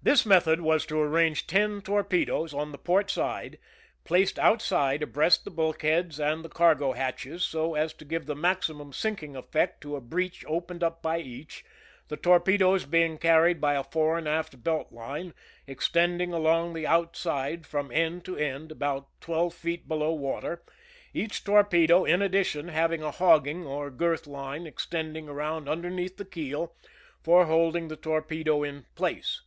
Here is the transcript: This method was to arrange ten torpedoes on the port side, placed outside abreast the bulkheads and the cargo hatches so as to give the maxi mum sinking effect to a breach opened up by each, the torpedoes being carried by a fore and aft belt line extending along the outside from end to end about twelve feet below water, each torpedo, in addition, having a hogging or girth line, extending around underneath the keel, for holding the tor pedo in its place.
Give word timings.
This 0.00 0.24
method 0.24 0.60
was 0.60 0.86
to 0.86 1.00
arrange 1.00 1.48
ten 1.48 1.80
torpedoes 1.82 2.54
on 2.54 2.70
the 2.70 2.78
port 2.78 3.10
side, 3.10 3.58
placed 4.04 4.38
outside 4.38 5.02
abreast 5.02 5.44
the 5.44 5.50
bulkheads 5.50 6.20
and 6.20 6.44
the 6.44 6.48
cargo 6.48 6.92
hatches 6.92 7.42
so 7.42 7.74
as 7.74 7.92
to 7.94 8.04
give 8.04 8.26
the 8.26 8.36
maxi 8.36 8.72
mum 8.72 8.92
sinking 8.92 9.34
effect 9.34 9.80
to 9.80 9.96
a 9.96 10.00
breach 10.00 10.44
opened 10.46 10.84
up 10.84 11.02
by 11.02 11.18
each, 11.18 11.64
the 12.06 12.16
torpedoes 12.16 12.84
being 12.84 13.18
carried 13.18 13.60
by 13.60 13.74
a 13.74 13.82
fore 13.82 14.16
and 14.16 14.28
aft 14.28 14.62
belt 14.62 14.92
line 14.92 15.34
extending 15.66 16.32
along 16.32 16.72
the 16.72 16.86
outside 16.86 17.66
from 17.66 17.90
end 17.90 18.24
to 18.26 18.36
end 18.36 18.70
about 18.70 19.08
twelve 19.20 19.52
feet 19.52 19.88
below 19.88 20.12
water, 20.12 20.62
each 21.12 21.42
torpedo, 21.42 22.04
in 22.04 22.22
addition, 22.22 22.68
having 22.68 23.02
a 23.02 23.10
hogging 23.10 23.66
or 23.66 23.90
girth 23.90 24.28
line, 24.28 24.64
extending 24.68 25.28
around 25.28 25.68
underneath 25.68 26.16
the 26.16 26.24
keel, 26.24 26.76
for 27.24 27.46
holding 27.46 27.88
the 27.88 27.96
tor 27.96 28.22
pedo 28.22 28.62
in 28.64 28.76
its 28.76 28.88
place. 28.94 29.42